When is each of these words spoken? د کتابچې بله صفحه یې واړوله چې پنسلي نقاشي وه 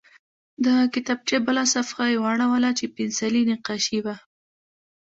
د 0.65 0.67
کتابچې 0.93 1.37
بله 1.47 1.63
صفحه 1.73 2.05
یې 2.11 2.17
واړوله 2.23 2.69
چې 2.77 2.85
پنسلي 2.95 3.41
نقاشي 3.51 3.99
وه 4.05 4.15